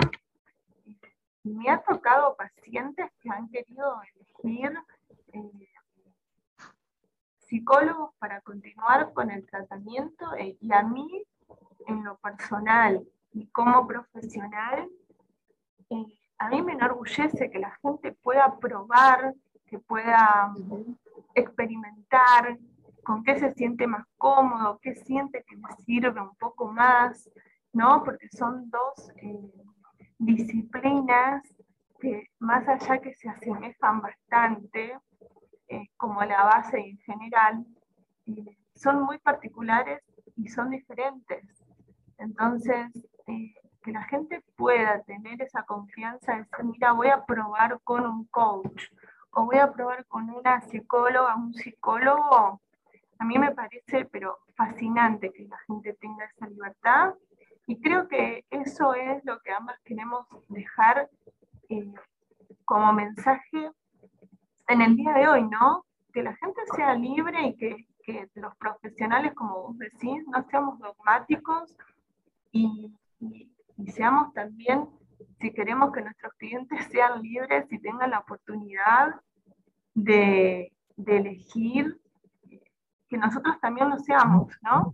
me 1.44 1.70
ha 1.70 1.82
tocado 1.82 2.36
pacientes 2.36 3.12
que 3.22 3.30
han 3.30 3.50
querido 3.50 4.02
elegir 4.42 4.74
eh, 5.34 5.70
psicólogos 7.40 8.14
para 8.20 8.42
continuar 8.42 9.12
con 9.14 9.32
el 9.32 9.46
tratamiento 9.46 10.34
eh, 10.36 10.58
y 10.62 10.74
a 10.74 10.82
mí, 10.84 11.24
en 11.88 12.04
lo 12.04 12.18
personal 12.18 13.06
y 13.34 13.48
como 13.48 13.86
profesional, 13.86 14.90
a 16.40 16.50
mí 16.50 16.62
me 16.62 16.74
enorgullece 16.74 17.50
que 17.50 17.60
la 17.60 17.78
gente 17.82 18.12
pueda 18.12 18.58
probar, 18.60 19.34
que 19.68 19.80
pueda 19.80 20.54
experimentar, 21.36 22.58
con 23.04 23.24
qué 23.24 23.40
se 23.40 23.54
siente 23.54 23.88
más 23.88 24.06
cómodo, 24.18 24.80
qué 24.82 24.96
siente 24.96 25.44
que 25.48 25.56
le 25.56 25.84
sirve 25.86 26.20
un 26.20 26.36
poco 26.36 26.68
más, 26.68 27.30
¿no? 27.78 28.04
Porque 28.04 28.28
son 28.30 28.70
dos 28.72 29.12
eh, 29.18 29.52
disciplinas 30.18 31.44
que 32.00 32.28
más 32.40 32.68
allá 32.68 32.98
que 33.00 33.14
se 33.14 33.30
asemejan 33.30 34.02
bastante, 34.02 34.98
eh, 35.68 35.88
como 35.96 36.24
la 36.24 36.44
base 36.44 36.80
en 36.80 36.98
general, 37.00 37.66
eh, 38.26 38.58
son 38.76 39.04
muy 39.04 39.20
particulares 39.20 40.02
y 40.36 40.48
son 40.50 40.72
diferentes. 40.72 41.46
Entonces, 42.18 42.92
que 43.26 43.92
la 43.92 44.04
gente 44.06 44.44
pueda 44.56 45.04
tener 45.04 45.40
esa 45.42 45.64
confianza 45.64 46.34
de 46.34 46.40
decir, 46.40 46.66
mira, 46.66 46.94
voy 46.94 47.10
a 47.10 47.26
probar 47.26 47.80
con 47.84 48.06
un 48.06 48.26
coach 48.26 48.86
o 49.32 49.46
voy 49.46 49.58
a 49.58 49.72
probar 49.72 50.06
con 50.08 50.30
una 50.32 50.62
psicóloga, 50.62 51.36
un 51.36 51.54
psicólogo, 51.54 52.60
a 53.20 53.26
mí 53.26 53.38
me 53.38 53.54
parece, 53.54 54.06
pero 54.06 54.40
fascinante 54.56 55.32
que 55.32 55.44
la 55.44 55.58
gente 55.68 55.94
tenga 55.94 56.26
esa 56.26 56.48
libertad 56.48 57.14
y 57.68 57.80
creo 57.82 58.08
que 58.08 58.46
eso 58.50 58.94
es 58.94 59.24
lo 59.26 59.40
que 59.42 59.52
ambas 59.52 59.78
queremos 59.84 60.26
dejar 60.48 61.10
eh, 61.68 61.94
como 62.64 62.94
mensaje 62.94 63.72
en 64.70 64.82
el 64.82 64.96
día 64.96 65.12
de 65.14 65.28
hoy, 65.28 65.44
¿no? 65.44 65.86
Que 66.14 66.24
la 66.24 66.34
gente 66.38 66.62
sea 66.76 66.94
libre 66.96 67.48
y 67.48 67.56
que, 67.56 67.86
los 68.36 68.56
profesionales, 68.56 69.34
como 69.34 69.64
vos 69.64 69.78
decís, 69.78 70.24
no 70.28 70.42
seamos 70.50 70.80
dogmáticos 70.80 71.76
y, 72.54 72.90
seamos 73.88 74.34
también, 74.34 74.88
si 75.42 75.52
queremos 75.52 75.92
que 75.92 76.02
nuestros 76.02 76.32
clientes 76.36 76.80
sean 76.92 77.22
libres 77.22 77.66
y 77.70 77.80
tengan 77.80 78.12
la 78.12 78.20
oportunidad 78.20 79.20
de, 79.94 80.72
de 80.96 81.18
elegir 81.18 82.00
que 83.10 83.18
nosotros 83.18 83.60
también 83.60 83.90
lo 83.90 84.00
seamos, 84.00 84.58
¿no? 84.62 84.94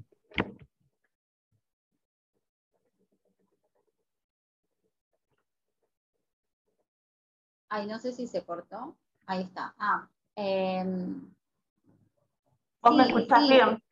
Ay, 7.76 7.88
no 7.88 7.98
sé 7.98 8.12
si 8.12 8.28
se 8.28 8.46
cortó. 8.46 8.96
Ahí 9.26 9.42
está. 9.42 9.74
Ah, 9.80 10.08
em, 10.36 11.34
¿Vos 12.84 12.96
me 12.96 13.02
escuchás 13.08 13.50
bien? 13.50 13.84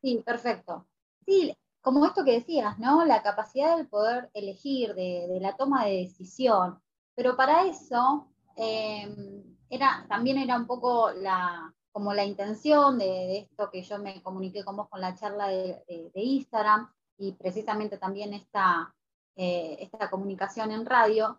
Sí, 0.00 0.22
perfecto. 0.24 0.86
Sí, 1.26 1.54
como 1.82 2.06
esto 2.06 2.24
que 2.24 2.32
decías, 2.32 2.78
¿no? 2.78 3.04
La 3.04 3.22
capacidad 3.22 3.76
del 3.76 3.88
poder 3.88 4.30
elegir, 4.32 4.94
de, 4.94 5.36
la 5.38 5.54
toma 5.54 5.84
de 5.84 5.98
decisión. 5.98 6.80
Pero 7.14 7.36
para 7.36 7.66
eso 7.66 8.26
em, 8.56 9.44
era, 9.68 10.06
también 10.08 10.38
era 10.38 10.56
un 10.56 10.66
poco 10.66 11.10
la, 11.10 11.70
como 11.92 12.14
la 12.14 12.24
intención 12.24 12.98
de, 12.98 13.40
esto 13.40 13.70
que 13.70 13.82
yo 13.82 13.98
me 13.98 14.22
comuniqué 14.22 14.64
con 14.64 14.76
vos 14.76 14.88
con 14.88 15.02
la 15.02 15.14
charla 15.14 15.48
de, 15.48 16.10
Instagram 16.14 16.90
y 17.18 17.32
precisamente 17.32 17.98
también 17.98 18.32
esta, 18.32 18.94
eh, 19.36 19.76
esta 19.78 20.08
comunicación 20.08 20.72
en 20.72 20.86
radio, 20.86 21.38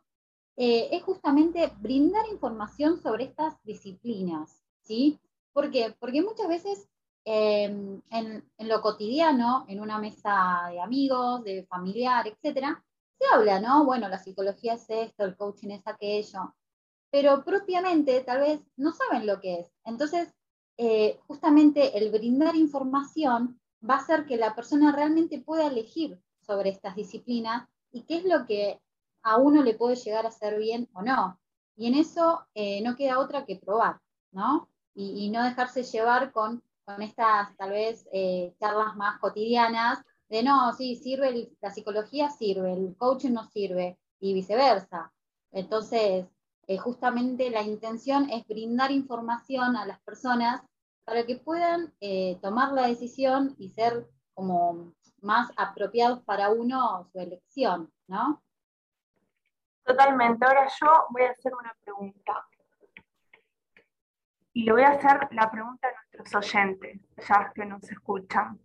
eh, 0.62 0.90
es 0.92 1.04
justamente 1.04 1.72
brindar 1.80 2.28
información 2.30 3.02
sobre 3.02 3.24
estas 3.24 3.56
disciplinas, 3.64 4.62
¿sí? 4.82 5.18
¿Por 5.54 5.72
qué? 5.72 5.96
Porque 5.98 6.22
muchas 6.22 6.50
veces 6.50 6.90
em, 7.24 8.02
en, 8.12 8.44
lo 8.68 8.82
cotidiano, 8.82 9.64
en 9.70 9.80
una 9.80 10.00
mesa 10.00 10.68
de 10.70 10.82
amigos, 10.82 11.46
de 11.46 11.64
familiar, 11.64 12.28
etcétera, 12.28 12.84
se 13.18 13.26
habla, 13.34 13.62
¿no? 13.62 13.86
Bueno, 13.86 14.10
la 14.10 14.18
psicología 14.18 14.74
es 14.74 14.86
esto, 14.90 15.24
el 15.24 15.38
coaching 15.38 15.70
es 15.70 15.88
aquello, 15.88 16.54
pero 17.10 17.42
propiamente 17.46 18.20
tal 18.26 18.42
vez 18.42 18.60
no 18.76 18.92
saben 18.92 19.26
lo 19.26 19.40
que 19.40 19.62
es. 19.62 19.72
Entonces, 19.86 20.28
eh, 20.78 21.22
justamente 21.26 21.98
el 21.98 22.12
brindar 22.12 22.58
información 22.58 23.62
va 23.90 23.94
a 23.94 24.00
hacer 24.00 24.26
que 24.26 24.36
la 24.36 24.56
persona 24.56 24.92
realmente 24.92 25.40
pueda 25.40 25.68
elegir 25.68 26.20
sobre 26.42 26.70
estas 26.72 26.98
disciplinas 26.98 27.66
y 27.94 28.02
qué 28.02 28.18
es 28.18 28.26
lo 28.26 28.46
que 28.46 28.82
a 29.24 29.38
uno 29.38 29.64
le 29.64 29.76
puede 29.76 29.96
llegar 29.96 30.26
a 30.26 30.30
hacer 30.30 30.58
bien 30.60 30.90
o 30.94 31.02
no. 31.02 31.40
Y 31.76 31.88
en 31.88 31.96
eso 31.96 32.46
eh, 32.54 32.82
no 32.82 32.96
queda 32.96 33.20
otra 33.20 33.46
que 33.46 33.56
probar, 33.56 34.00
¿no? 34.32 34.70
Y, 34.96 35.30
no 35.30 35.44
dejarse 35.44 35.84
llevar 35.84 36.34
con, 36.34 36.62
con 36.84 37.02
estas 37.02 37.56
tal 37.56 37.70
vez 37.70 38.06
eh, 38.12 38.54
charlas 38.60 38.98
más 38.98 39.18
cotidianas 39.20 40.04
de 40.28 40.44
no, 40.44 40.74
sí, 40.74 40.98
sirve, 40.98 41.52
la 41.62 41.72
psicología 41.72 42.30
sirve, 42.30 42.74
el 42.74 42.96
coaching 42.98 43.32
no 43.32 43.46
sirve 43.46 43.98
y 44.20 44.34
viceversa. 44.34 45.14
Entonces, 45.52 46.26
justamente 46.78 47.50
la 47.50 47.64
intención 47.64 48.30
es 48.30 48.46
brindar 48.46 48.92
información 48.92 49.76
a 49.76 49.86
las 49.86 50.00
personas 50.02 50.62
para 51.10 51.26
que 51.26 51.38
puedan 51.38 51.92
eh, 52.02 52.38
tomar 52.40 52.72
la 52.74 52.86
decisión 52.86 53.56
y 53.58 53.70
ser 53.70 54.08
como 54.36 54.94
más 55.22 55.52
apropiados 55.58 56.20
para 56.22 56.52
uno 56.52 57.10
su 57.12 57.20
elección, 57.20 57.92
¿no? 58.08 58.44
Totalmente. 59.90 60.46
Ahora 60.46 60.68
yo 60.80 61.08
voy 61.10 61.24
a 61.24 61.32
hacer 61.32 61.52
una 61.56 61.76
pregunta. 61.84 62.48
Y 64.54 64.64
le 64.64 64.72
voy 64.72 64.84
a 64.84 64.90
hacer 64.90 65.28
la 65.32 65.50
pregunta 65.50 65.88
a 65.88 65.92
nuestros 65.94 66.36
oyentes, 66.36 67.02
ya 67.28 67.52
que 67.56 67.66
nos 67.66 67.82
escuchan. 67.90 68.60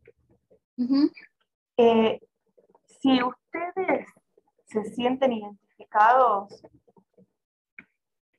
Eh, 1.79 2.21
si 3.01 3.23
ustedes 3.23 4.07
se 4.67 4.85
sienten 4.85 5.33
identificados 5.33 6.63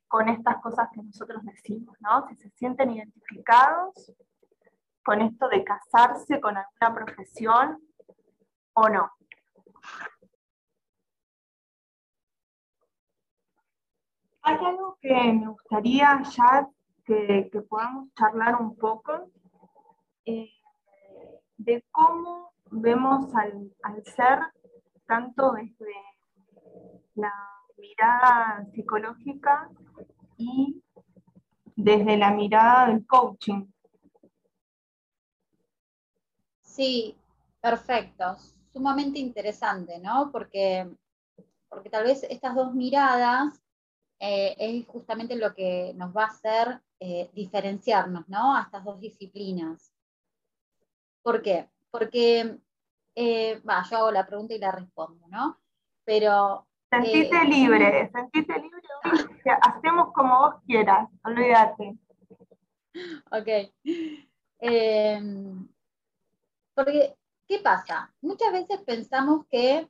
con 0.07 0.29
estas 0.29 0.61
cosas 0.61 0.87
que 0.93 1.01
nosotros 1.01 1.43
decimos, 1.43 1.97
¿no? 2.01 2.27
Si 2.27 2.35
se 2.35 2.51
sienten 2.51 2.91
identificados 2.91 4.13
con 5.03 5.21
esto 5.21 5.47
de 5.49 5.63
casarse 5.63 6.39
con 6.39 6.55
alguna 6.55 6.93
profesión 6.93 7.81
o 8.73 8.89
no. 8.89 9.11
Hay 14.47 14.57
algo 14.63 14.95
que 15.01 15.11
me 15.33 15.47
gustaría 15.47 16.21
ya 16.21 16.69
que, 17.03 17.49
podamos 17.67 18.13
charlar 18.13 18.61
un 18.61 18.75
poco 18.75 19.31
eh, 20.23 20.51
de 21.57 21.83
cómo 21.89 22.53
vemos 22.69 23.33
al, 23.33 23.71
al 23.81 24.03
ser 24.05 24.39
tanto 25.07 25.53
desde 25.53 25.95
la 27.15 27.33
mirada 27.75 28.67
psicológica 28.71 29.67
y 30.37 30.79
desde 31.75 32.15
la 32.15 32.29
mirada 32.29 32.89
del 32.89 33.03
coaching. 33.07 33.65
Sí, 36.61 37.17
perfecto. 37.59 38.35
Sumamente 38.71 39.17
interesante, 39.17 39.97
¿no? 39.97 40.29
Porque, 40.31 40.87
porque 41.67 41.89
tal 41.89 42.03
vez 42.03 42.21
estas 42.29 42.53
dos 42.53 42.75
miradas 42.75 43.59
eh, 44.19 44.55
es 44.57 44.85
justamente 44.87 45.35
lo 45.35 45.53
que 45.53 45.93
nos 45.95 46.15
va 46.15 46.23
a 46.23 46.27
hacer 46.27 46.81
eh, 46.99 47.29
diferenciarnos, 47.33 48.27
¿no? 48.29 48.55
A 48.55 48.61
estas 48.61 48.83
dos 48.83 48.99
disciplinas. 48.99 49.91
¿Por 51.21 51.41
qué? 51.41 51.69
Porque, 51.91 52.57
eh, 53.15 53.61
yo 53.63 53.97
hago 53.97 54.11
la 54.11 54.25
pregunta 54.25 54.53
y 54.53 54.59
la 54.59 54.71
respondo, 54.71 55.27
¿no? 55.27 55.59
Pero 56.05 56.67
Sentite 56.89 57.35
eh, 57.35 57.45
libre, 57.45 58.09
sentite 58.13 58.53
libre, 58.59 58.81
hacemos 59.61 60.13
como 60.13 60.39
vos 60.39 60.55
quieras, 60.65 61.09
olvídate. 61.23 61.97
Ok. 63.31 63.49
Porque, 66.73 67.15
¿qué 67.47 67.59
pasa? 67.59 68.13
Muchas 68.21 68.53
veces 68.53 68.81
pensamos 68.83 69.45
que 69.47 69.89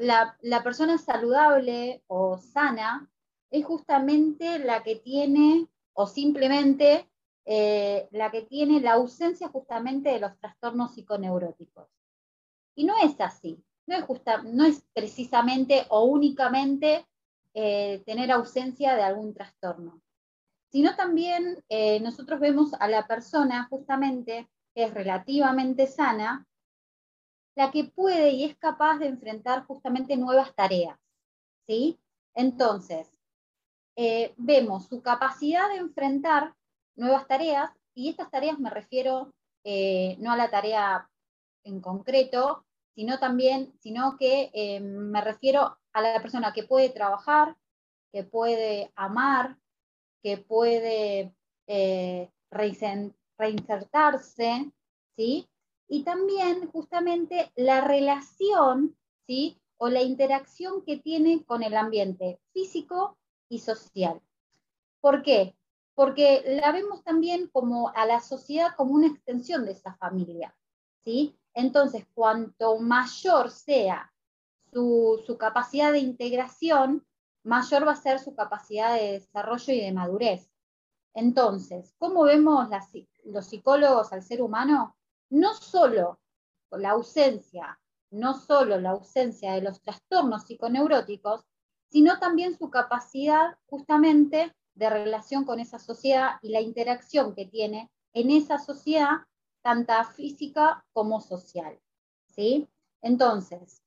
la, 0.00 0.62
persona 0.62 0.98
saludable 0.98 2.02
o 2.06 2.38
sana 2.38 3.10
es 3.50 3.64
justamente 3.64 4.58
la 4.58 4.82
que 4.82 4.96
tiene, 4.96 5.68
o 5.92 6.06
simplemente 6.06 7.08
eh, 7.44 8.08
la 8.12 8.30
que 8.30 8.42
tiene 8.42 8.80
la 8.80 8.92
ausencia 8.92 9.48
justamente 9.48 10.10
de 10.10 10.20
los 10.20 10.38
trastornos 10.38 10.94
psiconeuróticos. 10.94 11.88
Y 12.74 12.84
no 12.84 12.94
es 13.02 13.20
así 13.20 13.64
no 13.90 13.96
es, 13.96 14.04
justa, 14.04 14.42
no 14.44 14.64
es 14.64 14.84
precisamente 14.94 15.84
o 15.88 16.04
únicamente 16.04 17.06
eh, 17.54 18.02
tener 18.06 18.30
ausencia 18.30 18.94
de 18.94 19.02
algún 19.02 19.34
trastorno, 19.34 20.00
sino 20.70 20.94
también 20.94 21.62
eh, 21.68 21.98
nosotros 22.00 22.38
vemos 22.38 22.72
a 22.78 22.88
la 22.88 23.06
persona 23.06 23.66
justamente 23.68 24.48
que 24.74 24.84
es 24.84 24.94
relativamente 24.94 25.88
sana, 25.88 26.46
la 27.60 27.70
que 27.70 27.84
puede 27.84 28.30
y 28.30 28.44
es 28.44 28.56
capaz 28.56 28.98
de 28.98 29.06
enfrentar 29.06 29.66
justamente 29.66 30.16
nuevas 30.16 30.54
tareas. 30.54 30.98
¿sí? 31.66 32.00
Entonces, 32.34 33.12
eh, 33.96 34.32
vemos 34.38 34.86
su 34.86 35.02
capacidad 35.02 35.68
de 35.68 35.76
enfrentar 35.76 36.54
nuevas 36.96 37.26
tareas, 37.26 37.70
y 37.94 38.08
estas 38.08 38.30
tareas 38.30 38.58
me 38.58 38.70
refiero 38.70 39.34
no 39.62 40.32
a 40.32 40.38
la 40.38 40.50
tarea 40.50 41.10
en 41.64 41.82
concreto, 41.82 42.64
sino 42.94 43.18
también, 43.18 43.74
sino 43.80 44.16
que 44.16 44.50
eh, 44.54 44.80
me 44.80 45.20
refiero 45.20 45.76
a 45.92 46.00
la 46.00 46.22
persona 46.22 46.54
que 46.54 46.64
puede 46.64 46.88
trabajar, 46.88 47.58
que 48.10 48.24
puede 48.24 48.90
amar, 48.96 49.58
que 50.22 50.38
puede 50.38 51.34
eh, 51.66 52.30
reinsertarse, 52.50 54.72
¿sí? 55.16 55.46
Y 55.92 56.04
también 56.04 56.70
justamente 56.70 57.50
la 57.56 57.80
relación, 57.80 58.96
¿sí? 59.26 59.60
O 59.76 59.88
la 59.88 60.02
interacción 60.02 60.84
que 60.84 60.98
tiene 60.98 61.44
con 61.44 61.64
el 61.64 61.76
ambiente 61.76 62.38
físico 62.52 63.18
y 63.48 63.58
social. 63.58 64.22
¿Por 65.00 65.22
qué? 65.24 65.56
Porque 65.96 66.44
la 66.62 66.70
vemos 66.70 67.02
también 67.02 67.48
como 67.48 67.88
a 67.88 68.06
la 68.06 68.20
sociedad 68.20 68.76
como 68.76 68.94
una 68.94 69.08
extensión 69.08 69.64
de 69.64 69.72
esa 69.72 69.94
familia, 69.96 70.56
¿sí? 71.04 71.36
Entonces, 71.54 72.06
cuanto 72.14 72.78
mayor 72.78 73.50
sea 73.50 74.12
su, 74.72 75.36
capacidad 75.40 75.90
de 75.90 75.98
integración, 75.98 77.04
mayor 77.42 77.84
va 77.84 77.92
a 77.92 77.96
ser 77.96 78.20
su 78.20 78.36
capacidad 78.36 78.94
de 78.94 79.12
desarrollo 79.14 79.74
y 79.74 79.80
de 79.80 79.92
madurez. 79.92 80.48
Entonces, 81.14 81.96
¿cómo 81.98 82.22
vemos 82.22 82.68
los 83.24 83.46
psicólogos 83.46 84.12
al 84.12 84.22
ser 84.22 84.40
humano? 84.40 84.96
No 85.30 85.54
solo 85.54 86.20
la 86.72 86.90
ausencia, 86.90 87.80
no 88.10 88.34
solo 88.34 88.80
la 88.80 88.90
ausencia 88.90 89.52
de 89.52 89.62
los 89.62 89.80
trastornos 89.80 90.44
psiconeuróticos, 90.44 91.44
sino 91.88 92.18
también 92.18 92.56
su 92.56 92.70
capacidad 92.70 93.56
justamente 93.66 94.54
de 94.74 94.90
relación 94.90 95.44
con 95.44 95.60
esa 95.60 95.78
sociedad 95.78 96.32
y 96.42 96.50
la 96.50 96.60
interacción 96.60 97.34
que 97.34 97.46
tiene 97.46 97.90
en 98.12 98.30
esa 98.30 98.58
sociedad 98.58 99.26
tanto 99.62 99.92
física 100.16 100.84
como 100.92 101.20
social. 101.20 101.78
¿sí? 102.26 102.68
Entonces, 103.02 103.82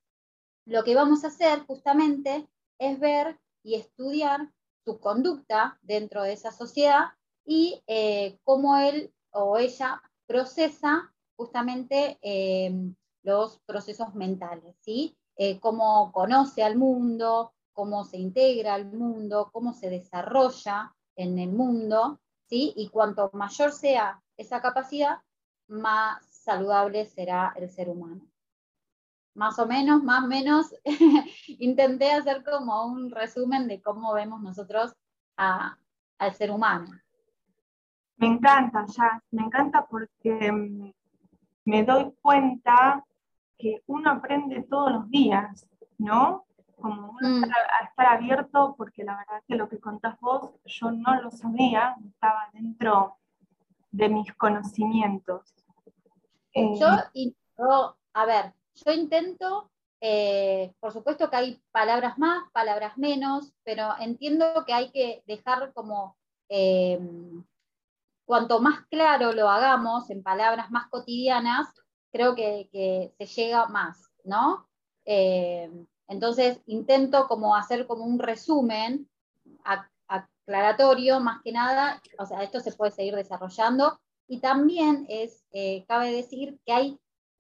lo 0.65 0.83
que 0.83 0.95
vamos 0.95 1.23
a 1.23 1.27
hacer 1.27 1.65
justamente 1.65 2.47
es 2.79 2.99
ver 2.99 3.39
y 3.63 3.75
estudiar 3.75 4.51
su 4.85 4.99
conducta 4.99 5.79
dentro 5.81 6.23
de 6.23 6.33
esa 6.33 6.51
sociedad 6.51 7.13
y 7.45 7.81
eh, 7.87 8.39
cómo 8.43 8.77
él 8.77 9.13
o 9.31 9.57
ella 9.57 10.01
procesa 10.25 11.12
justamente 11.35 12.17
em, 12.21 12.95
los 13.23 13.59
procesos 13.65 14.13
mentales, 14.15 14.75
¿sí? 14.81 15.17
Eh, 15.35 15.59
cómo 15.59 16.11
conoce 16.11 16.63
al 16.63 16.77
mundo, 16.77 17.53
cómo 17.71 18.05
se 18.05 18.17
integra 18.17 18.75
al 18.75 18.91
mundo, 18.91 19.49
cómo 19.51 19.73
se 19.73 19.89
desarrolla 19.89 20.93
en 21.15 21.39
el 21.39 21.51
mundo, 21.51 22.19
¿sí? 22.47 22.73
Y 22.75 22.89
cuanto 22.89 23.29
mayor 23.33 23.71
sea 23.71 24.21
esa 24.37 24.61
capacidad, 24.61 25.19
más 25.67 26.25
saludable 26.25 27.05
será 27.05 27.53
el 27.55 27.69
ser 27.69 27.89
humano. 27.89 28.21
Más 29.35 29.57
o 29.57 29.65
menos, 29.65 30.03
más 30.03 30.23
o 30.23 30.27
menos, 30.27 30.75
intenté 31.59 32.11
hacer 32.11 32.43
como 32.43 32.85
un 32.85 33.09
resumen 33.09 33.67
de 33.67 33.81
cómo 33.81 34.13
vemos 34.13 34.41
nosotros 34.41 34.93
al 35.35 36.33
ser 36.35 36.51
humano. 36.51 36.87
Me 38.17 38.27
encanta, 38.27 38.85
ya, 38.85 39.21
me 39.31 39.43
encanta 39.43 39.85
porque 39.87 40.51
mm, 40.51 40.91
me 41.65 41.83
doy 41.83 42.13
cuenta 42.21 43.03
que 43.57 43.81
uno 43.87 44.11
aprende 44.11 44.63
todos 44.63 44.91
los 44.91 45.09
días, 45.09 45.67
¿no? 45.97 46.45
Como 46.75 47.11
uno 47.11 47.29
mm. 47.39 47.43
a 47.45 47.85
estar 47.85 48.05
abierto, 48.07 48.75
porque 48.77 49.03
la 49.03 49.17
verdad 49.17 49.43
que 49.47 49.55
lo 49.55 49.69
que 49.69 49.79
contás 49.79 50.19
vos, 50.19 50.51
yo 50.65 50.91
no 50.91 51.21
lo 51.21 51.31
sabía, 51.31 51.95
estaba 52.05 52.49
dentro 52.51 53.17
de 53.91 54.09
mis 54.09 54.33
conocimientos. 54.33 55.53
Eh, 56.53 56.77
yo, 56.79 57.95
a 58.13 58.25
ver, 58.25 58.53
yo 58.73 58.91
intento, 58.91 59.71
eh, 60.01 60.73
por 60.79 60.91
supuesto 60.91 61.29
que 61.29 61.35
hay 61.35 61.63
palabras 61.71 62.17
más, 62.17 62.43
palabras 62.51 62.97
menos, 62.97 63.53
pero 63.63 63.89
entiendo 63.99 64.45
que 64.65 64.73
hay 64.73 64.91
que 64.91 65.23
dejar 65.25 65.73
como, 65.73 66.17
eh, 66.49 66.99
cuanto 68.25 68.59
más 68.59 68.85
claro 68.87 69.33
lo 69.33 69.49
hagamos 69.49 70.09
en 70.09 70.23
palabras 70.23 70.71
más 70.71 70.87
cotidianas, 70.89 71.67
creo 72.11 72.35
que, 72.35 73.13
se 73.17 73.25
llega 73.25 73.67
más, 73.67 74.11
¿no? 74.23 74.67
entonces 75.05 76.61
intento 76.65 77.27
como 77.27 77.55
hacer 77.57 77.87
como 77.87 78.05
un 78.05 78.19
resumen 78.19 79.09
aclaratorio 80.45 81.19
más 81.19 81.41
que 81.41 81.51
nada, 81.51 82.01
o 82.19 82.25
sea, 82.25 82.43
esto 82.43 82.59
se 82.59 82.71
puede 82.71 82.91
seguir 82.91 83.15
desarrollando 83.15 83.99
y 84.27 84.39
también 84.39 85.05
es, 85.09 85.43
eh, 85.51 85.85
cabe 85.87 86.11
decir 86.11 86.59
que 86.65 86.73
hay 86.73 86.99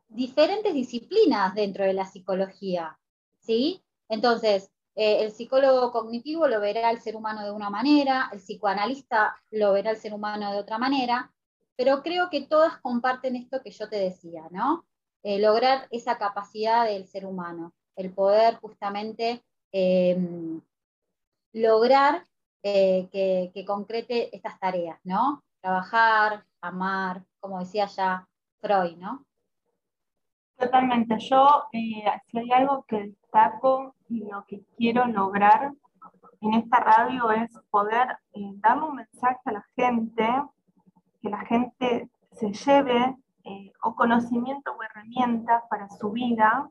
diferentes 0.09 0.73
disciplinas 0.73 1.55
dentro 1.55 1.85
de 1.85 1.93
la 1.93 2.05
psicología, 2.05 2.99
¿sí? 3.39 3.83
Entonces, 4.09 4.69
Eh, 4.95 5.23
el 5.23 5.31
psicólogo 5.31 5.91
cognitivo 5.91 6.47
lo 6.47 6.59
verá 6.59 6.89
al 6.89 7.01
ser 7.01 7.15
humano 7.15 7.43
de 7.43 7.51
una 7.51 7.69
manera, 7.69 8.29
el 8.31 8.39
psicoanalista 8.39 9.35
lo 9.49 9.73
verá 9.73 9.89
al 9.89 9.97
ser 9.97 10.13
humano 10.13 10.51
de 10.51 10.59
otra 10.59 10.77
manera, 10.77 11.31
pero 11.75 12.03
creo 12.03 12.29
que 12.29 12.41
todas 12.41 12.77
comparten 12.81 13.35
esto 13.35 13.61
que 13.63 13.71
yo 13.71 13.89
te 13.89 13.97
decía, 13.97 14.43
¿no? 14.51 14.85
Eh, 15.23 15.39
lograr 15.39 15.87
esa 15.89 16.17
capacidad 16.17 16.85
del 16.85 17.07
ser 17.07 17.25
humano, 17.25 17.73
el 17.95 18.11
poder 18.11 18.55
justamente 18.57 19.43
em, 19.71 20.61
lograr 21.53 22.27
eh, 22.61 23.09
que, 23.11 23.51
que, 23.53 23.65
concrete 23.65 24.35
estas 24.35 24.59
tareas, 24.59 24.99
¿no? 25.03 25.43
Trabajar, 25.61 26.45
amar, 26.61 27.23
como 27.39 27.59
decía 27.59 27.87
ya 27.87 28.27
Freud, 28.61 28.97
¿no? 28.97 29.25
Totalmente. 30.63 31.17
Yo, 31.19 31.63
si 31.71 32.03
hay 32.37 32.51
algo 32.51 32.83
que 32.87 33.07
destaco 33.07 33.95
y 34.09 34.23
lo 34.29 34.45
que 34.45 34.61
quiero 34.77 35.05
lograr 35.05 35.73
en 36.41 36.53
esta 36.55 36.79
radio 36.79 37.31
es 37.31 37.51
poder 37.69 38.17
eh, 38.33 38.51
darle 38.55 38.83
un 38.83 38.95
mensaje 38.95 39.39
a 39.45 39.51
la 39.51 39.65
gente, 39.75 40.27
que 41.21 41.29
la 41.29 41.45
gente 41.45 42.09
se 42.31 42.51
lleve 42.51 43.15
eh, 43.45 43.71
o 43.81 43.95
conocimiento 43.95 44.71
o 44.73 44.83
herramientas 44.83 45.63
para 45.69 45.89
su 45.89 46.11
vida, 46.11 46.69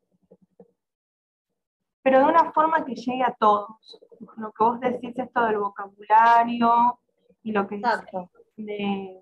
pero 2.03 2.19
de 2.19 2.25
una 2.25 2.53
forma 2.53 2.85
que 2.85 2.95
llegue 2.95 3.23
a 3.23 3.35
todos. 3.39 4.01
Lo 4.37 4.53
que 4.53 4.65
vos 4.65 4.81
decís, 4.81 5.19
esto 5.19 5.45
del 5.45 5.59
vocabulario 5.59 6.99
y 7.43 7.53
lo 7.53 7.67
que 7.67 7.77
Exacto. 7.77 8.31
de, 8.57 9.21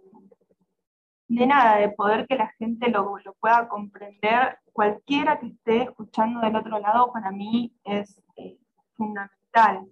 de 1.29 1.47
nada, 1.47 1.77
de 1.77 1.91
poder 1.91 2.27
que 2.27 2.37
la 2.37 2.49
gente 2.59 2.89
lo, 2.91 3.17
lo, 3.19 3.35
pueda 3.35 3.69
comprender. 3.69 4.59
Cualquiera 4.73 5.39
que 5.39 5.47
esté 5.47 5.83
escuchando 5.83 6.41
del 6.41 6.57
otro 6.57 6.79
lado, 6.79 7.13
para 7.13 7.31
mí 7.31 7.73
es 7.85 8.23
eh, 8.37 8.59
fundamental. 8.97 9.87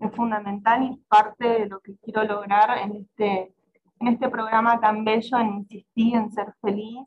Es 0.00 0.12
fundamental 0.14 0.82
y 0.82 0.96
parte 1.08 1.46
de 1.46 1.66
lo 1.66 1.80
que 1.80 1.96
quiero 1.98 2.24
lograr 2.24 2.78
en 2.78 2.96
este, 2.96 3.54
en 4.00 4.08
este 4.08 4.28
programa 4.28 4.80
tan 4.80 5.04
bello, 5.04 5.38
en 5.38 5.54
insistir 5.54 6.14
en 6.14 6.30
ser 6.32 6.54
feliz, 6.60 7.06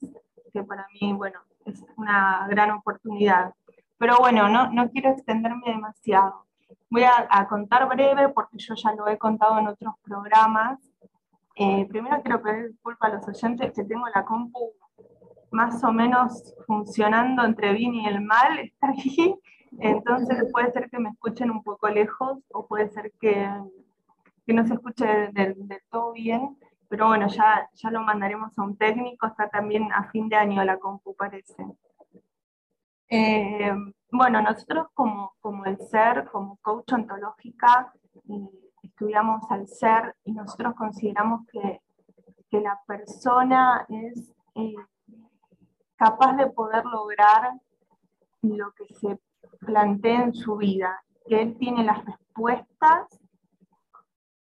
que 0.51 0.63
para 0.63 0.85
mí, 0.93 1.13
bueno, 1.13 1.39
es 1.65 1.83
una 1.97 2.47
gran 2.49 2.71
oportunidad. 2.71 3.53
Pero 3.97 4.17
bueno, 4.19 4.49
no, 4.49 4.69
no 4.71 4.89
quiero 4.89 5.11
extenderme 5.11 5.63
demasiado. 5.67 6.45
Voy 6.89 7.03
a, 7.03 7.27
a 7.29 7.47
contar 7.47 7.87
breve 7.87 8.29
porque 8.29 8.57
yo 8.57 8.75
ya 8.75 8.93
lo 8.93 9.07
he 9.07 9.17
contado 9.17 9.59
en 9.59 9.67
otros 9.67 9.95
programas. 10.03 10.79
Eh, 11.55 11.85
primero 11.87 12.21
quiero 12.21 12.41
pedir 12.41 12.69
disculpas 12.69 13.11
a 13.11 13.15
los 13.15 13.27
oyentes 13.27 13.71
que 13.73 13.83
tengo 13.83 14.05
la 14.13 14.25
compu 14.25 14.73
más 15.55 15.83
o 15.83 15.91
menos 15.91 16.53
funcionando 16.67 17.43
entre 17.45 17.73
bien 17.73 17.95
y 17.95 18.07
el 18.07 18.21
mal, 18.21 18.59
está 18.63 18.89
ahí. 18.89 19.35
Entonces 19.79 20.45
puede 20.51 20.71
ser 20.71 20.89
que 20.89 20.99
me 20.99 21.09
escuchen 21.09 21.49
un 21.49 21.63
poco 21.63 21.87
lejos 21.89 22.39
o 22.49 22.67
puede 22.67 22.89
ser 22.89 23.11
que, 23.19 23.49
que 24.45 24.53
no 24.53 24.65
se 24.67 24.73
escuche 24.75 25.05
del 25.33 25.67
de 25.67 25.81
todo 25.89 26.11
bien. 26.13 26.57
Pero 26.87 27.07
bueno, 27.07 27.27
ya, 27.27 27.67
ya 27.73 27.89
lo 27.89 28.01
mandaremos 28.01 28.57
a 28.57 28.63
un 28.63 28.77
técnico, 28.77 29.25
está 29.27 29.49
también 29.49 29.91
a 29.91 30.03
fin 30.11 30.29
de 30.29 30.35
año 30.35 30.63
la 30.63 30.77
compu, 30.77 31.15
parece. 31.15 31.65
Eh, 33.09 33.73
bueno, 34.11 34.41
nosotros 34.41 34.87
como, 34.93 35.35
como 35.39 35.65
el 35.65 35.77
ser, 35.79 36.25
como 36.31 36.57
coach 36.57 36.93
ontológica, 36.93 37.91
eh, 38.29 38.49
estudiamos 38.83 39.41
al 39.49 39.67
ser 39.67 40.15
y 40.25 40.31
nosotros 40.31 40.75
consideramos 40.75 41.45
que, 41.51 41.81
que 42.49 42.61
la 42.61 42.79
persona 42.87 43.85
es 43.89 44.31
eh, 44.55 44.75
capaz 45.97 46.33
de 46.37 46.47
poder 46.47 46.85
lograr 46.85 47.53
lo 48.41 48.71
que 48.73 48.93
se 48.93 49.19
plantea 49.59 50.23
en 50.23 50.33
su 50.33 50.57
vida, 50.57 51.03
que 51.27 51.41
él 51.41 51.57
tiene 51.57 51.83
las 51.83 52.03
respuestas 52.05 53.19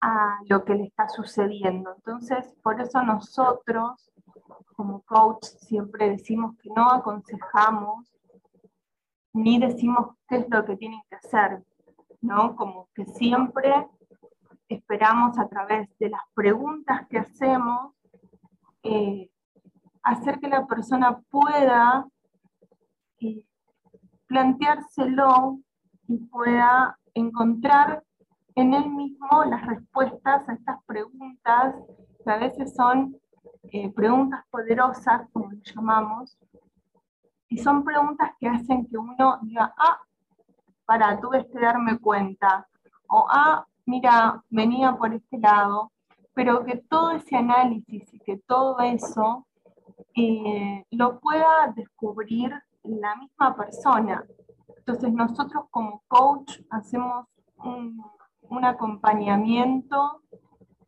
a 0.00 0.38
lo 0.48 0.64
que 0.64 0.74
le 0.74 0.84
está 0.84 1.08
sucediendo. 1.08 1.94
Entonces, 1.96 2.54
por 2.62 2.80
eso 2.80 3.02
nosotros, 3.02 4.12
como 4.76 5.02
coach, 5.02 5.44
siempre 5.44 6.10
decimos 6.10 6.56
que 6.58 6.70
no 6.74 6.90
aconsejamos 6.90 8.12
ni 9.32 9.58
decimos 9.58 10.16
qué 10.28 10.36
es 10.38 10.46
lo 10.48 10.64
que 10.64 10.76
tienen 10.76 11.00
que 11.10 11.16
hacer, 11.16 11.62
¿no? 12.22 12.56
Como 12.56 12.88
que 12.94 13.04
siempre 13.04 13.86
esperamos 14.68 15.38
a 15.38 15.46
través 15.46 15.88
de 15.98 16.08
las 16.08 16.22
preguntas 16.34 17.06
que 17.08 17.18
hacemos 17.18 17.92
eh, 18.82 19.30
hacer 20.06 20.38
que 20.38 20.48
la 20.48 20.64
persona 20.66 21.18
pueda 21.30 22.06
eh, 23.18 23.44
planteárselo 24.28 25.58
y 26.06 26.18
pueda 26.18 26.96
encontrar 27.12 28.04
en 28.54 28.72
él 28.74 28.88
mismo 28.88 29.44
las 29.44 29.66
respuestas 29.66 30.48
a 30.48 30.52
estas 30.54 30.82
preguntas, 30.84 31.74
que 32.24 32.30
a 32.30 32.38
veces 32.38 32.74
son 32.74 33.16
eh, 33.72 33.92
preguntas 33.92 34.44
poderosas, 34.48 35.28
como 35.32 35.50
lo 35.50 35.58
llamamos, 35.58 36.38
y 37.48 37.58
son 37.58 37.82
preguntas 37.82 38.30
que 38.38 38.48
hacen 38.48 38.86
que 38.86 38.96
uno 38.96 39.40
diga, 39.42 39.74
ah, 39.76 39.98
para, 40.84 41.20
tuve 41.20 41.48
que 41.48 41.58
darme 41.58 41.98
cuenta, 41.98 42.68
o 43.08 43.26
ah, 43.28 43.66
mira, 43.86 44.40
venía 44.50 44.92
por 44.92 45.12
este 45.12 45.38
lado, 45.38 45.90
pero 46.32 46.64
que 46.64 46.76
todo 46.76 47.10
ese 47.10 47.34
análisis 47.34 48.14
y 48.14 48.20
que 48.20 48.38
todo 48.46 48.78
eso 48.80 49.45
eh, 50.16 50.84
lo 50.90 51.20
pueda 51.20 51.72
descubrir 51.74 52.52
la 52.82 53.16
misma 53.16 53.54
persona. 53.54 54.24
Entonces 54.78 55.12
nosotros 55.12 55.64
como 55.70 56.02
coach 56.08 56.60
hacemos 56.70 57.26
un, 57.58 58.02
un 58.42 58.64
acompañamiento, 58.64 60.22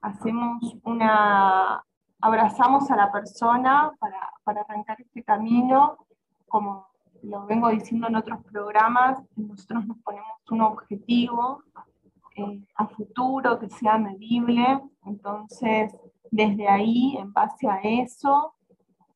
hacemos 0.01 0.77
una, 0.85 1.85
abrazamos 2.21 2.91
a 2.91 2.97
la 2.97 3.13
persona 3.13 3.93
para, 3.99 4.31
para 4.45 4.63
arrancar 4.63 5.01
este 5.01 5.23
camino, 5.23 5.99
como 6.47 6.87
lo 7.23 7.47
vengo 7.47 7.69
diciendo 7.69 8.07
en 8.07 8.17
otros 8.17 8.43
programas, 8.45 9.21
nosotros 9.37 9.87
nos 9.87 9.99
ponemos 9.99 10.39
un 10.51 10.63
objetivo 10.63 11.65
eh, 12.37 12.65
a 12.77 12.87
futuro 12.87 13.59
que 13.59 13.69
sea 13.69 13.99
medible, 13.99 14.81
entonces 15.05 15.95
desde 16.31 16.69
ahí, 16.69 17.17
en 17.19 17.33
base 17.33 17.69
a 17.69 17.81
eso, 17.83 18.55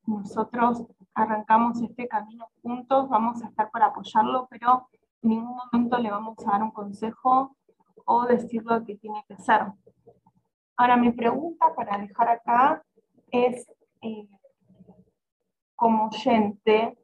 nosotros 0.05 0.85
arrancamos 1.13 1.81
este 1.81 2.07
camino 2.07 2.47
juntos, 2.61 3.09
vamos 3.09 3.41
a 3.43 3.47
estar 3.47 3.69
para 3.71 3.87
apoyarlo, 3.87 4.47
pero 4.49 4.87
en 5.21 5.29
ningún 5.29 5.55
momento 5.55 5.97
le 5.97 6.11
vamos 6.11 6.37
a 6.45 6.51
dar 6.51 6.63
un 6.63 6.71
consejo 6.71 7.55
o 8.05 8.25
decir 8.25 8.63
lo 8.65 8.83
que 8.83 8.95
tiene 8.95 9.23
que 9.27 9.37
ser. 9.37 9.61
Ahora, 10.75 10.97
mi 10.97 11.11
pregunta 11.11 11.73
para 11.75 11.97
dejar 11.97 12.29
acá 12.29 12.83
es, 13.31 13.65
eh, 14.01 14.27
como 15.75 16.07
oyente, 16.07 16.97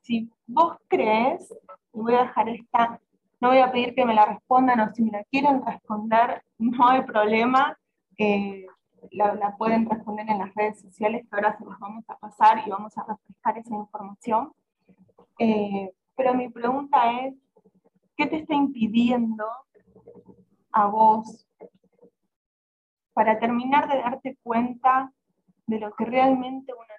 si 0.00 0.30
vos 0.46 0.76
crees, 0.88 1.52
y 1.92 2.00
voy 2.00 2.14
a 2.14 2.22
dejar 2.22 2.48
esta, 2.48 3.00
no 3.40 3.48
voy 3.48 3.58
a 3.58 3.70
pedir 3.70 3.94
que 3.94 4.04
me 4.04 4.14
la 4.14 4.26
respondan, 4.26 4.80
o 4.80 4.94
si 4.94 5.02
me 5.02 5.10
la 5.10 5.24
quieren 5.24 5.64
responder, 5.64 6.42
no 6.58 6.88
hay 6.88 7.02
problema, 7.02 7.76
eh, 8.18 8.66
la, 9.10 9.56
pueden 9.56 9.88
responder 9.88 10.28
en 10.28 10.38
las 10.38 10.54
redes 10.54 10.80
sociales, 10.80 11.26
que 11.28 11.36
ahora 11.36 11.56
se 11.58 11.64
las 11.64 11.78
vamos 11.78 12.04
a 12.08 12.16
pasar 12.16 12.62
y 12.66 12.70
vamos 12.70 12.96
a 12.96 13.04
refrescar 13.04 13.58
esa 13.58 13.74
información. 13.74 14.52
Eh, 15.38 15.92
pero 16.16 16.34
mi 16.34 16.48
pregunta 16.48 17.20
es, 17.22 17.34
¿qué 18.16 18.26
te 18.26 18.36
está 18.36 18.54
impidiendo 18.54 19.46
a 20.72 20.86
vos 20.86 21.46
para 23.12 23.38
terminar 23.38 23.88
de 23.88 23.98
darte 23.98 24.38
cuenta 24.42 25.12
de 25.66 25.78
lo 25.78 25.94
que 25.94 26.04
realmente 26.04 26.72
uno 26.72 26.92